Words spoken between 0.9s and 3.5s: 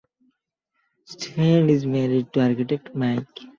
Stephanie is married to architect Mike.